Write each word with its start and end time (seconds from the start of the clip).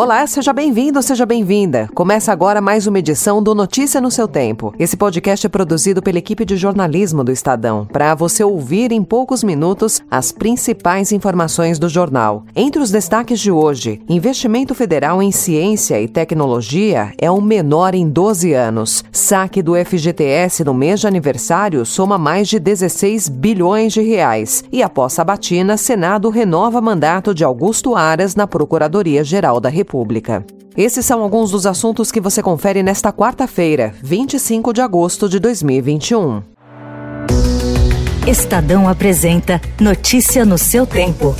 Olá, 0.00 0.24
seja 0.28 0.52
bem-vindo, 0.52 1.02
seja 1.02 1.26
bem-vinda. 1.26 1.90
Começa 1.92 2.30
agora 2.30 2.60
mais 2.60 2.86
uma 2.86 3.00
edição 3.00 3.42
do 3.42 3.52
Notícia 3.52 4.00
no 4.00 4.12
seu 4.12 4.28
tempo. 4.28 4.72
Esse 4.78 4.96
podcast 4.96 5.44
é 5.44 5.48
produzido 5.48 6.00
pela 6.00 6.18
equipe 6.18 6.44
de 6.44 6.56
jornalismo 6.56 7.24
do 7.24 7.32
Estadão, 7.32 7.84
para 7.84 8.14
você 8.14 8.44
ouvir 8.44 8.92
em 8.92 9.02
poucos 9.02 9.42
minutos 9.42 10.00
as 10.08 10.30
principais 10.30 11.10
informações 11.10 11.80
do 11.80 11.88
jornal. 11.88 12.44
Entre 12.54 12.80
os 12.80 12.92
destaques 12.92 13.40
de 13.40 13.50
hoje, 13.50 14.00
investimento 14.08 14.72
federal 14.72 15.20
em 15.20 15.32
ciência 15.32 16.00
e 16.00 16.06
tecnologia 16.06 17.12
é 17.18 17.28
o 17.28 17.40
menor 17.40 17.92
em 17.92 18.08
12 18.08 18.52
anos. 18.52 19.02
Saque 19.10 19.60
do 19.60 19.74
FGTS 19.74 20.62
no 20.62 20.74
mês 20.74 21.00
de 21.00 21.08
aniversário 21.08 21.84
soma 21.84 22.16
mais 22.16 22.46
de 22.46 22.60
16 22.60 23.28
bilhões 23.28 23.94
de 23.94 24.02
reais. 24.02 24.62
E 24.70 24.80
após 24.80 25.14
sabatina, 25.14 25.76
Senado 25.76 26.30
renova 26.30 26.80
mandato 26.80 27.34
de 27.34 27.42
Augusto 27.42 27.96
Aras 27.96 28.36
na 28.36 28.46
Procuradoria-Geral 28.46 29.58
da 29.58 29.68
República. 29.68 29.87
República. 29.88 30.44
Esses 30.76 31.04
são 31.06 31.22
alguns 31.22 31.50
dos 31.50 31.64
assuntos 31.64 32.12
que 32.12 32.20
você 32.20 32.42
confere 32.42 32.82
nesta 32.82 33.10
quarta-feira, 33.10 33.94
25 34.02 34.72
de 34.74 34.82
agosto 34.82 35.28
de 35.28 35.40
2021. 35.40 36.42
Estadão 38.26 38.86
apresenta 38.86 39.60
Notícia 39.80 40.44
no 40.44 40.58
seu 40.58 40.86
tempo. 40.86 41.34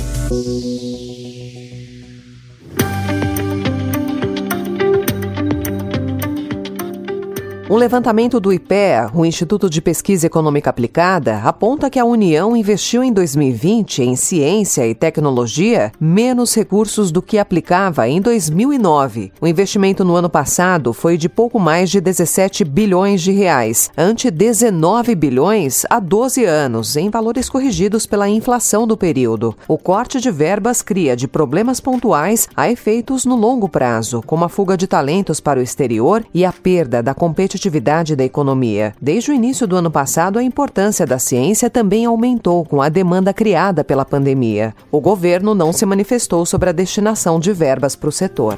Um 7.71 7.75
levantamento 7.75 8.39
do 8.39 8.51
IPEA, 8.51 9.11
o 9.13 9.23
Instituto 9.23 9.69
de 9.69 9.79
Pesquisa 9.79 10.25
Econômica 10.25 10.71
Aplicada, 10.71 11.37
aponta 11.43 11.87
que 11.87 11.99
a 11.99 12.03
União 12.03 12.57
investiu 12.57 13.03
em 13.03 13.13
2020 13.13 14.01
em 14.01 14.15
ciência 14.15 14.87
e 14.87 14.95
tecnologia 14.95 15.91
menos 15.99 16.55
recursos 16.55 17.11
do 17.11 17.21
que 17.21 17.37
aplicava 17.37 18.09
em 18.09 18.19
2009. 18.19 19.31
O 19.39 19.45
investimento 19.45 20.03
no 20.03 20.15
ano 20.15 20.31
passado 20.31 20.93
foi 20.93 21.15
de 21.15 21.29
pouco 21.29 21.59
mais 21.59 21.91
de 21.91 22.01
17 22.01 22.65
bilhões 22.65 23.21
de 23.21 23.31
reais, 23.31 23.91
ante 23.95 24.31
19 24.31 25.13
bilhões 25.13 25.85
há 25.91 25.99
12 25.99 26.43
anos, 26.45 26.97
em 26.97 27.11
valores 27.11 27.47
corrigidos 27.51 28.07
pela 28.07 28.27
inflação 28.27 28.87
do 28.87 28.97
período. 28.97 29.55
O 29.67 29.77
corte 29.77 30.19
de 30.19 30.31
verbas 30.31 30.81
cria 30.81 31.15
de 31.15 31.27
problemas 31.27 31.79
pontuais 31.79 32.49
a 32.57 32.67
efeitos 32.67 33.25
no 33.25 33.35
longo 33.35 33.69
prazo, 33.69 34.23
como 34.25 34.43
a 34.43 34.49
fuga 34.49 34.75
de 34.75 34.87
talentos 34.87 35.39
para 35.39 35.59
o 35.59 35.63
exterior 35.63 36.25
e 36.33 36.43
a 36.43 36.51
perda 36.51 37.03
da 37.03 37.13
competitividade 37.13 37.58
competitividade 37.59 38.15
da 38.15 38.23
economia. 38.23 38.95
Desde 39.01 39.31
o 39.31 39.33
início 39.33 39.67
do 39.67 39.75
ano 39.75 39.91
passado, 39.91 40.39
a 40.39 40.43
importância 40.43 41.05
da 41.05 41.19
ciência 41.19 41.69
também 41.69 42.05
aumentou 42.05 42.63
com 42.63 42.81
a 42.81 42.87
demanda 42.87 43.33
criada 43.33 43.83
pela 43.83 44.05
pandemia. 44.05 44.73
O 44.89 45.01
governo 45.01 45.53
não 45.53 45.73
se 45.73 45.85
manifestou 45.85 46.45
sobre 46.45 46.69
a 46.69 46.73
destinação 46.73 47.39
de 47.39 47.51
verbas 47.51 47.95
para 47.95 48.09
o 48.09 48.11
setor. 48.11 48.57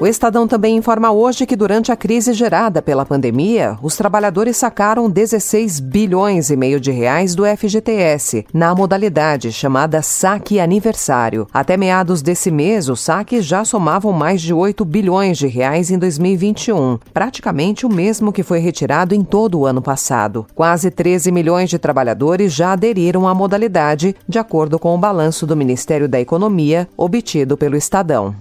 O 0.00 0.06
Estadão 0.06 0.48
também 0.48 0.78
informa 0.78 1.10
hoje 1.10 1.44
que 1.44 1.54
durante 1.54 1.92
a 1.92 1.96
crise 1.96 2.32
gerada 2.32 2.80
pela 2.80 3.04
pandemia, 3.04 3.76
os 3.82 3.98
trabalhadores 3.98 4.56
sacaram 4.56 5.10
16 5.10 5.78
bilhões 5.78 6.48
e 6.48 6.56
meio 6.56 6.80
de 6.80 6.90
reais 6.90 7.34
do 7.34 7.44
FGTS, 7.44 8.46
na 8.50 8.74
modalidade 8.74 9.52
chamada 9.52 10.00
saque 10.00 10.58
aniversário. 10.58 11.46
Até 11.52 11.76
meados 11.76 12.22
desse 12.22 12.50
mês, 12.50 12.88
os 12.88 13.00
saques 13.00 13.44
já 13.44 13.62
somavam 13.62 14.10
mais 14.10 14.40
de 14.40 14.54
8 14.54 14.86
bilhões 14.86 15.36
de 15.36 15.46
reais 15.46 15.90
em 15.90 15.98
2021, 15.98 16.98
praticamente 17.12 17.84
o 17.84 17.90
mesmo 17.90 18.32
que 18.32 18.42
foi 18.42 18.58
retirado 18.58 19.14
em 19.14 19.22
todo 19.22 19.58
o 19.58 19.66
ano 19.66 19.82
passado. 19.82 20.46
Quase 20.54 20.90
13 20.90 21.30
milhões 21.30 21.68
de 21.68 21.78
trabalhadores 21.78 22.54
já 22.54 22.72
aderiram 22.72 23.28
à 23.28 23.34
modalidade, 23.34 24.16
de 24.26 24.38
acordo 24.38 24.78
com 24.78 24.94
o 24.94 24.98
balanço 24.98 25.46
do 25.46 25.54
Ministério 25.54 26.08
da 26.08 26.18
Economia, 26.18 26.88
obtido 26.96 27.54
pelo 27.54 27.76
Estadão. 27.76 28.34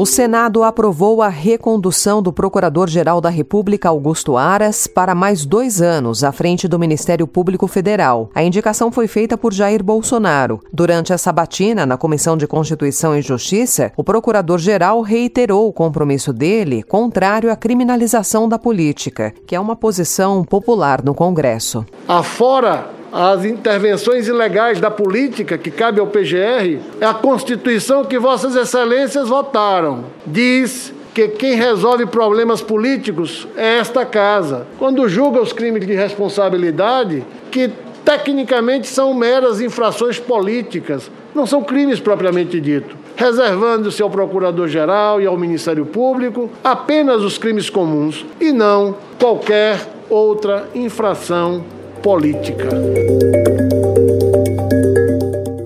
O 0.00 0.06
Senado 0.06 0.62
aprovou 0.62 1.20
a 1.20 1.28
recondução 1.28 2.22
do 2.22 2.32
Procurador-Geral 2.32 3.20
da 3.20 3.28
República, 3.28 3.88
Augusto 3.88 4.36
Aras, 4.36 4.86
para 4.86 5.12
mais 5.12 5.44
dois 5.44 5.82
anos 5.82 6.22
à 6.22 6.30
frente 6.30 6.68
do 6.68 6.78
Ministério 6.78 7.26
Público 7.26 7.66
Federal. 7.66 8.30
A 8.32 8.44
indicação 8.44 8.92
foi 8.92 9.08
feita 9.08 9.36
por 9.36 9.52
Jair 9.52 9.82
Bolsonaro. 9.82 10.60
Durante 10.72 11.12
a 11.12 11.18
sabatina 11.18 11.84
na 11.84 11.96
Comissão 11.96 12.36
de 12.36 12.46
Constituição 12.46 13.18
e 13.18 13.22
Justiça, 13.22 13.90
o 13.96 14.04
Procurador-Geral 14.04 15.00
reiterou 15.00 15.66
o 15.66 15.72
compromisso 15.72 16.32
dele 16.32 16.84
contrário 16.84 17.50
à 17.50 17.56
criminalização 17.56 18.48
da 18.48 18.56
política, 18.56 19.34
que 19.48 19.56
é 19.56 19.58
uma 19.58 19.74
posição 19.74 20.44
popular 20.44 21.02
no 21.02 21.12
Congresso. 21.12 21.84
Afora 22.06 22.97
as 23.12 23.44
intervenções 23.44 24.28
ilegais 24.28 24.80
da 24.80 24.90
política 24.90 25.56
que 25.56 25.70
cabe 25.70 26.00
ao 26.00 26.06
PGR, 26.06 26.78
é 27.00 27.06
a 27.06 27.14
Constituição 27.14 28.04
que 28.04 28.18
Vossas 28.18 28.54
Excelências 28.54 29.28
votaram. 29.28 30.04
Diz 30.26 30.92
que 31.14 31.28
quem 31.28 31.54
resolve 31.54 32.06
problemas 32.06 32.60
políticos 32.60 33.48
é 33.56 33.78
esta 33.78 34.04
casa. 34.04 34.66
Quando 34.78 35.08
julga 35.08 35.40
os 35.40 35.52
crimes 35.52 35.86
de 35.86 35.94
responsabilidade, 35.94 37.24
que 37.50 37.70
tecnicamente 38.04 38.86
são 38.86 39.12
meras 39.12 39.60
infrações 39.60 40.18
políticas, 40.18 41.10
não 41.34 41.46
são 41.46 41.62
crimes 41.62 42.00
propriamente 42.00 42.60
dito, 42.60 42.96
reservando-se 43.16 44.02
ao 44.02 44.08
Procurador-Geral 44.08 45.20
e 45.20 45.26
ao 45.26 45.36
Ministério 45.36 45.84
Público 45.84 46.50
apenas 46.62 47.22
os 47.22 47.36
crimes 47.36 47.68
comuns 47.68 48.24
e 48.40 48.52
não 48.52 48.96
qualquer 49.18 49.86
outra 50.08 50.68
infração 50.74 51.64
política. 52.02 52.70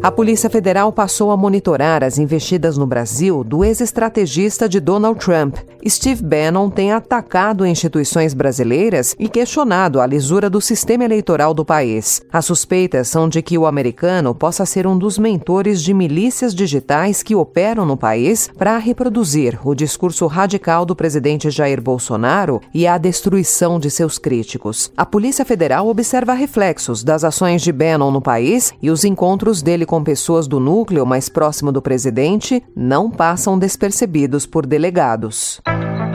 A 0.03 0.11
Polícia 0.11 0.51
Federal 0.51 0.93
passou 0.93 1.31
a 1.31 1.37
monitorar 1.37 2.03
as 2.03 2.19
investidas 2.19 2.77
no 2.77 2.85
Brasil 2.85 3.45
do 3.45 3.65
ex-estrategista 3.65 4.69
de 4.69 4.81
Donald 4.81 5.21
Trump. 5.25 5.59
Steve 5.89 6.21
Bannon 6.25 6.71
tem 6.71 6.91
atacado 6.91 7.65
instituições 7.65 8.35
brasileiras 8.35 9.15
e 9.17 9.29
questionado 9.29 10.01
a 10.01 10.07
lisura 10.07 10.51
do 10.51 10.61
sistema 10.61 11.05
eleitoral 11.05 11.55
do 11.55 11.65
país. 11.65 12.21
As 12.33 12.45
suspeitas 12.47 13.07
são 13.07 13.29
de 13.29 13.43
que 13.43 13.57
o 13.57 13.65
americano 13.65 14.35
possa 14.35 14.67
ser 14.67 14.89
um 14.89 14.99
dos 14.99 15.19
mentores 15.19 15.81
de 15.81 15.95
milícias 15.95 16.53
digitais 16.53 17.23
que 17.23 17.37
operam 17.37 17.87
no 17.87 17.97
país 17.97 18.51
para 18.59 18.79
reproduzir 18.79 19.57
o 19.65 19.73
discurso 19.73 20.27
radical 20.27 20.85
do 20.85 20.97
presidente 20.97 21.49
Jair 21.49 21.81
Bolsonaro 21.81 22.61
e 22.75 22.89
a 22.89 22.99
destruição 22.99 23.79
de 23.79 23.89
seus 23.89 24.19
críticos. 24.19 24.91
A 24.97 25.07
Polícia 25.07 25.45
Federal 25.45 25.87
observa 25.87 26.33
reflexos 26.33 27.05
das 27.05 27.23
ações 27.23 27.63
de 27.63 27.71
Bannon 27.71 28.11
no 28.11 28.21
país 28.21 28.73
e 28.83 28.91
os 28.91 29.05
encontros 29.05 29.63
dele 29.63 29.87
com 29.93 30.03
pessoas 30.03 30.49
do 30.49 30.59
núcleo 30.59 31.05
mais 31.05 31.29
próximo 31.29 31.71
do 31.71 31.83
presidente 31.83 32.65
não 32.75 33.11
passam 33.11 33.59
despercebidos 33.59 34.47
por 34.47 34.65
delegados. 34.65 35.61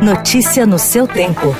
Notícia 0.04 0.66
no 0.66 0.80
seu 0.80 1.08
tempo. 1.08 1.56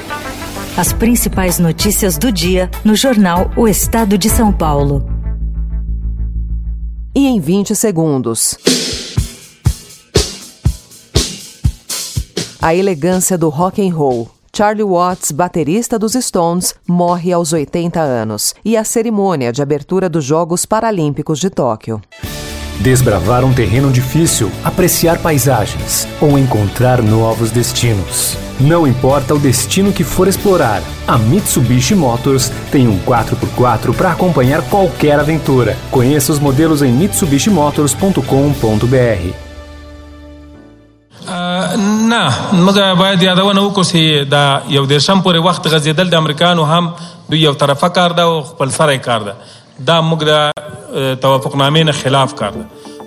As 0.76 0.92
principais 0.92 1.60
notícias 1.60 2.18
do 2.18 2.32
dia 2.32 2.72
no 2.84 2.96
jornal 2.96 3.52
O 3.56 3.68
Estado 3.68 4.18
de 4.18 4.32
São 4.32 4.52
Paulo. 4.52 5.08
E 7.14 7.28
em 7.28 7.40
20 7.40 7.76
segundos. 7.76 8.58
A 12.60 12.74
elegância 12.74 13.38
do 13.38 13.50
rock 13.50 13.88
and 13.88 13.94
roll. 13.94 14.37
Charlie 14.58 14.84
Watts, 14.84 15.32
baterista 15.32 15.98
dos 16.00 16.14
Stones, 16.14 16.74
morre 16.88 17.32
aos 17.32 17.54
80 17.54 18.00
anos, 18.00 18.56
e 18.66 18.76
a 18.76 18.84
cerimônia 18.84 19.54
de 19.54 19.62
abertura 19.62 20.10
dos 20.10 20.26
Jogos 20.26 20.66
Paralímpicos 20.66 21.38
de 21.38 21.52
Tóquio. 21.52 22.02
Desbravar 22.80 23.46
um 23.46 23.54
terreno 23.54 23.92
difícil, 23.92 24.50
apreciar 24.64 25.22
paisagens 25.22 26.08
ou 26.20 26.40
encontrar 26.40 27.04
novos 27.04 27.52
destinos. 27.52 28.36
Não 28.60 28.88
importa 28.88 29.36
o 29.36 29.40
destino 29.40 29.94
que 29.94 30.04
for 30.04 30.28
explorar, 30.28 30.82
a 31.08 31.20
Mitsubishi 31.20 31.94
Motors 31.94 32.52
tem 32.72 32.88
um 32.88 32.98
4x4 33.02 33.96
para 33.96 34.14
acompanhar 34.14 34.68
qualquer 34.72 35.20
aventura. 35.20 35.78
Conheça 35.92 36.32
os 36.32 36.40
modelos 36.40 36.82
em 36.82 36.92
mitsubishimotors.com.br. 36.92 39.47
نه 42.12 42.22
موږ 42.66 42.78
باید 43.02 43.24
یادونه 43.28 43.62
وکړو 43.62 43.84
چې 43.92 44.30
دا 44.34 44.44
یو 44.76 44.84
دیرشم 44.92 45.22
پورې 45.26 45.40
وخت 45.48 45.68
غځېدل 45.68 46.14
د 46.14 46.16
امریکانو 46.24 46.68
هم 46.72 46.94
دوی 47.32 47.42
یو 47.44 47.54
طرفه 47.64 47.90
کار 48.00 48.18
ده 48.20 48.28
او 48.32 48.38
خپل 48.52 48.74
سره 48.78 48.98
کار 49.10 49.28
ده. 49.30 49.36
دا 49.92 49.98
موږ 50.10 50.22
د 50.32 50.34
توافقنامې 51.22 51.84
نه 51.92 51.94
خلاف 52.02 52.36
کار 52.44 52.58
ده. 52.60 52.66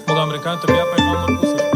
موږ 0.08 0.18
امریکا 0.28 0.54
ته 0.54 0.72
بیا 0.72 0.84
پیغام 0.94 1.18
ورکړو 1.24 1.69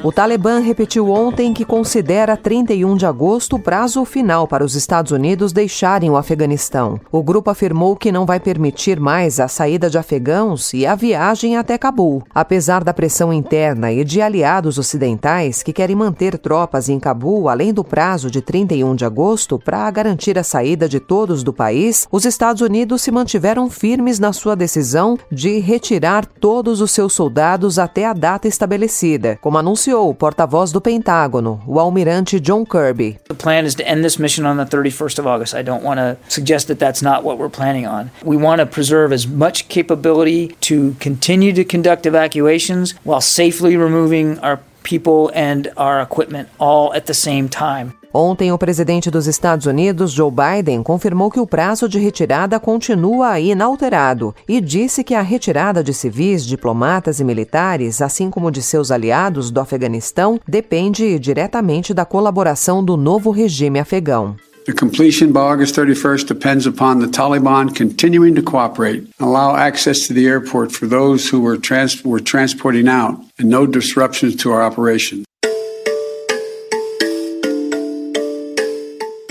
O 0.00 0.12
Talibã 0.12 0.60
repetiu 0.60 1.10
ontem 1.10 1.52
que 1.52 1.64
considera 1.64 2.36
31 2.36 2.96
de 2.96 3.04
agosto 3.04 3.56
o 3.56 3.58
prazo 3.58 4.04
final 4.04 4.46
para 4.46 4.64
os 4.64 4.76
Estados 4.76 5.10
Unidos 5.10 5.52
deixarem 5.52 6.08
o 6.08 6.16
Afeganistão. 6.16 7.00
O 7.10 7.20
grupo 7.20 7.50
afirmou 7.50 7.96
que 7.96 8.12
não 8.12 8.24
vai 8.24 8.38
permitir 8.38 9.00
mais 9.00 9.40
a 9.40 9.48
saída 9.48 9.90
de 9.90 9.98
afegãos 9.98 10.72
e 10.72 10.86
a 10.86 10.94
viagem 10.94 11.56
até 11.56 11.76
Cabul. 11.76 12.22
Apesar 12.32 12.84
da 12.84 12.94
pressão 12.94 13.32
interna 13.32 13.90
e 13.90 14.04
de 14.04 14.22
aliados 14.22 14.78
ocidentais 14.78 15.64
que 15.64 15.72
querem 15.72 15.96
manter 15.96 16.38
tropas 16.38 16.88
em 16.88 17.00
Cabul 17.00 17.48
além 17.48 17.74
do 17.74 17.82
prazo 17.82 18.30
de 18.30 18.40
31 18.40 18.94
de 18.94 19.04
agosto 19.04 19.58
para 19.58 19.90
garantir 19.90 20.38
a 20.38 20.44
saída 20.44 20.88
de 20.88 21.00
todos 21.00 21.42
do 21.42 21.52
país, 21.52 22.06
os 22.12 22.24
Estados 22.24 22.62
Unidos 22.62 23.02
se 23.02 23.10
mantiveram 23.10 23.68
firmes 23.68 24.20
na 24.20 24.32
sua 24.32 24.54
decisão 24.54 25.18
de 25.30 25.58
retirar 25.58 26.24
todos 26.24 26.80
os 26.80 26.92
seus 26.92 27.12
soldados 27.12 27.80
até 27.80 28.06
a 28.06 28.12
data 28.12 28.46
estabelecida, 28.46 29.36
como 29.42 29.58
anunciou 29.58 29.87
o 29.92 30.12
porta-voz 30.14 30.72
do 30.72 30.80
Pentágono, 30.80 31.60
o 31.66 31.78
almirante 31.78 32.40
John 32.40 32.64
Kirby. 32.64 33.18
The 33.28 33.34
plan 33.34 33.64
is 33.64 33.74
to 33.76 33.86
end 33.86 34.04
this 34.04 34.18
mission 34.18 34.46
on 34.46 34.56
the 34.56 34.64
31st 34.64 35.18
of 35.18 35.26
August. 35.26 35.54
I 35.54 35.62
don't 35.62 35.82
want 35.82 35.98
to 35.98 36.16
suggest 36.28 36.68
that 36.68 36.78
that's 36.78 37.02
not 37.02 37.22
what 37.24 37.38
we're 37.38 37.48
planning 37.48 37.86
on. 37.86 38.10
We 38.24 38.36
want 38.36 38.60
to 38.60 38.66
preserve 38.66 39.12
as 39.12 39.26
much 39.26 39.68
capability 39.68 40.48
to 40.62 40.94
continue 41.00 41.52
to 41.52 41.64
conduct 41.64 42.06
evacuations 42.06 42.94
while 43.04 43.20
safely 43.20 43.76
removing 43.76 44.38
our 44.40 44.60
people 44.88 45.30
and 45.34 45.70
our 45.76 46.02
equipment 46.02 46.48
all 46.58 46.92
at 46.94 47.04
the 47.06 47.14
same 47.14 47.48
time. 47.48 47.92
Ontem, 48.12 48.50
o 48.50 48.58
presidente 48.58 49.10
dos 49.10 49.26
Estados 49.26 49.66
Unidos, 49.66 50.12
Joe 50.12 50.30
Biden, 50.30 50.82
confirmou 50.82 51.30
que 51.30 51.38
o 51.38 51.46
prazo 51.46 51.86
de 51.86 51.98
retirada 51.98 52.58
continua 52.58 53.38
inalterado 53.38 54.34
e 54.48 54.62
disse 54.62 55.04
que 55.04 55.14
a 55.14 55.20
retirada 55.20 55.84
de 55.84 55.92
civis, 55.92 56.46
diplomatas 56.46 57.20
e 57.20 57.24
militares, 57.24 58.00
assim 58.00 58.30
como 58.30 58.50
de 58.50 58.62
seus 58.62 58.90
aliados 58.90 59.50
do 59.50 59.60
Afeganistão, 59.60 60.40
depende 60.48 61.18
diretamente 61.18 61.92
da 61.92 62.06
colaboração 62.06 62.82
do 62.82 62.96
novo 62.96 63.30
regime 63.30 63.78
afegão. 63.78 64.36
The 64.68 64.74
completion 64.74 65.32
by 65.32 65.40
August 65.40 65.74
31st 65.76 66.26
depends 66.26 66.66
upon 66.66 66.98
the 66.98 67.06
Taliban 67.06 67.74
continuing 67.74 68.34
to 68.34 68.42
cooperate 68.42 69.00
and 69.00 69.14
allow 69.18 69.56
access 69.56 70.06
to 70.06 70.12
the 70.12 70.26
airport 70.26 70.72
for 70.72 70.86
those 70.86 71.26
who 71.26 71.40
were, 71.40 71.56
trans- 71.56 72.04
were 72.04 72.20
transporting 72.20 72.86
out 72.86 73.18
and 73.38 73.48
no 73.48 73.66
disruptions 73.66 74.36
to 74.36 74.52
our 74.52 74.62
operations. 74.62 75.24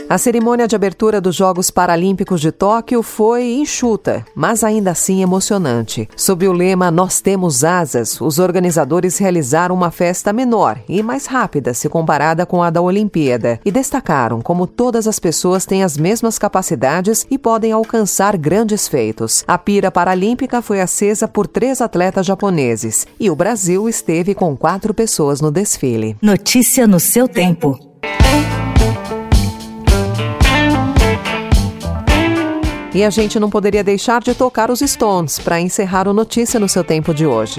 A 0.10 0.18
cerimônia 0.18 0.70
de 0.70 0.76
abertura 0.76 1.20
dos 1.20 1.36
Jogos 1.36 1.70
Paralímpicos 1.70 2.40
de 2.40 2.50
Tóquio 2.50 3.04
foi 3.04 3.56
enxuta, 3.56 4.26
mas 4.34 4.64
ainda 4.64 4.92
assim 4.92 5.22
emocionante. 5.22 6.08
Sob 6.16 6.48
o 6.48 6.54
lema 6.54 6.90
Nós 6.90 7.20
temos 7.20 7.66
asas, 7.66 8.22
os 8.22 8.40
organizadores 8.40 9.18
realizaram 9.18 9.76
uma 9.76 9.92
festa 9.92 10.32
menor 10.32 10.80
e 10.88 11.04
mais 11.04 11.26
rápida 11.26 11.74
se 11.74 11.90
comparada 11.90 12.46
com 12.46 12.64
a 12.64 12.70
da 12.70 12.82
Olimpíada 12.82 13.60
e 13.66 13.72
destacaram 13.72 14.40
como 14.40 14.66
todas 14.66 15.10
as 15.10 15.20
pessoas 15.20 15.66
têm 15.66 15.84
as 15.84 15.98
mesmas 15.98 16.40
capacidades 16.40 17.28
e 17.30 17.38
podem 17.38 17.74
alcançar 17.74 18.38
grandes 18.38 18.88
feitos. 18.88 19.44
A 19.46 19.58
pira 19.58 19.92
paralímpica 19.92 20.62
foi 20.62 20.80
acesa 20.80 21.28
por 21.28 21.48
três 21.48 21.82
atletas 21.82 22.26
japoneses 22.26 23.06
e 23.20 23.30
o 23.30 23.36
Brasil 23.36 23.90
esteve 23.90 24.34
com 24.34 24.56
quatro 24.56 24.94
pessoas 24.94 25.42
no 25.42 25.52
desfile. 25.52 26.16
Notícia 26.22 26.88
no 26.88 26.98
seu 26.98 27.28
tempo. 27.28 27.87
E 32.98 33.04
a 33.04 33.12
gente 33.12 33.40
não 33.40 33.48
poderia 33.48 33.84
deixar 33.84 34.24
de 34.24 34.34
tocar 34.34 34.72
os 34.72 34.80
Stones 34.80 35.38
para 35.38 35.62
encerrar 35.62 36.08
o 36.08 36.14
Notícia 36.14 36.60
no 36.60 36.68
seu 36.68 36.84
tempo 36.84 37.14
de 37.14 37.28
hoje. 37.28 37.58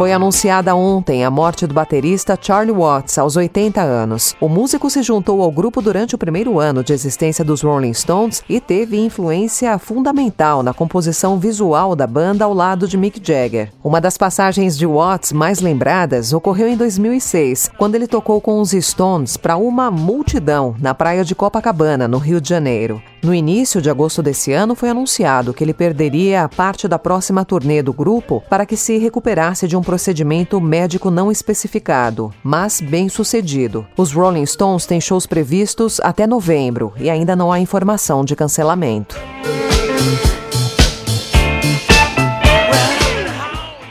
Foi 0.00 0.14
anunciada 0.14 0.74
ontem 0.74 1.26
a 1.26 1.30
morte 1.30 1.66
do 1.66 1.74
baterista 1.74 2.34
Charlie 2.40 2.74
Watts, 2.74 3.18
aos 3.18 3.36
80 3.36 3.82
anos. 3.82 4.34
O 4.40 4.48
músico 4.48 4.88
se 4.88 5.02
juntou 5.02 5.42
ao 5.42 5.52
grupo 5.52 5.82
durante 5.82 6.14
o 6.14 6.18
primeiro 6.18 6.58
ano 6.58 6.82
de 6.82 6.94
existência 6.94 7.44
dos 7.44 7.60
Rolling 7.60 7.92
Stones 7.92 8.42
e 8.48 8.58
teve 8.60 8.98
influência 8.98 9.78
fundamental 9.78 10.62
na 10.62 10.72
composição 10.72 11.38
visual 11.38 11.94
da 11.94 12.06
banda 12.06 12.46
ao 12.46 12.54
lado 12.54 12.88
de 12.88 12.96
Mick 12.96 13.20
Jagger. 13.22 13.70
Uma 13.84 14.00
das 14.00 14.16
passagens 14.16 14.74
de 14.78 14.86
Watts 14.86 15.32
mais 15.32 15.60
lembradas 15.60 16.32
ocorreu 16.32 16.68
em 16.68 16.78
2006, 16.78 17.70
quando 17.76 17.94
ele 17.94 18.06
tocou 18.06 18.40
com 18.40 18.58
os 18.58 18.70
Stones 18.70 19.36
para 19.36 19.58
uma 19.58 19.90
multidão 19.90 20.74
na 20.80 20.94
praia 20.94 21.22
de 21.26 21.34
Copacabana, 21.34 22.08
no 22.08 22.16
Rio 22.16 22.40
de 22.40 22.48
Janeiro. 22.48 23.02
No 23.22 23.34
início 23.34 23.82
de 23.82 23.90
agosto 23.90 24.22
desse 24.22 24.50
ano, 24.50 24.74
foi 24.74 24.88
anunciado 24.88 25.52
que 25.52 25.62
ele 25.62 25.74
perderia 25.74 26.48
parte 26.48 26.88
da 26.88 26.98
próxima 26.98 27.44
turnê 27.44 27.82
do 27.82 27.92
grupo 27.92 28.42
para 28.48 28.64
que 28.64 28.78
se 28.78 28.96
recuperasse 28.96 29.68
de 29.68 29.76
um 29.76 29.82
procedimento 29.90 30.60
médico 30.60 31.10
não 31.10 31.32
especificado, 31.32 32.32
mas 32.44 32.80
bem 32.80 33.08
sucedido. 33.08 33.84
Os 33.96 34.12
Rolling 34.12 34.46
Stones 34.46 34.86
têm 34.86 35.00
shows 35.00 35.26
previstos 35.26 35.98
até 36.04 36.28
novembro 36.28 36.92
e 36.96 37.10
ainda 37.10 37.34
não 37.34 37.50
há 37.50 37.58
informação 37.58 38.24
de 38.24 38.36
cancelamento. 38.36 39.16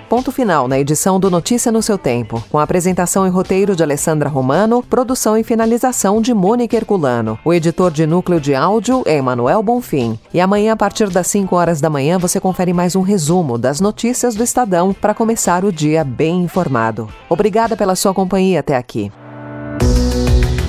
Ponto 0.10 0.32
final 0.32 0.68
na 0.68 0.80
edição 0.80 1.20
do 1.20 1.30
Notícia 1.30 1.72
no 1.72 1.84
seu 1.84 1.96
tempo, 1.96 2.44
com 2.50 2.58
a 2.58 2.64
apresentação 2.64 3.28
e 3.28 3.30
roteiro 3.30 3.76
de 3.76 3.84
Alessandra 3.84 4.28
Romano, 4.28 4.82
produção 4.82 5.38
e 5.38 5.44
finalização 5.44 6.20
de 6.20 6.34
Mônica 6.34 6.76
Herculano. 6.76 7.38
O 7.46 7.54
editor 7.54 7.92
de 7.92 8.08
núcleo 8.08 8.42
de 8.42 8.56
áudio 8.56 9.04
é 9.06 9.18
Emanuel 9.18 9.62
Bonfim. 9.62 10.18
E 10.34 10.42
amanhã, 10.42 10.74
a 10.74 10.76
partir 10.76 11.12
das 11.12 11.28
5 11.28 11.56
horas 11.56 11.80
da 11.80 11.92
manhã, 11.92 12.18
você 12.18 12.40
confere 12.40 12.74
mais 12.74 12.96
um 12.96 13.02
resumo 13.02 13.56
das 13.56 13.80
notícias 13.80 14.34
do 14.34 14.44
Estadão 14.44 14.96
para 14.96 15.14
começar 15.14 15.64
o 15.64 15.72
dia 15.72 16.04
bem 16.04 16.42
informado. 16.42 17.08
Obrigada 17.30 17.78
pela 17.78 17.96
sua 17.96 18.12
companhia 18.12 18.62
até 18.62 18.76
aqui. 18.76 19.12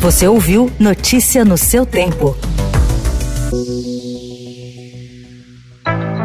Você 0.03 0.29
ouviu 0.29 0.71
Notícia 0.79 1.47
no 1.47 1.57
seu 1.57 1.87
tempo. 1.87 2.37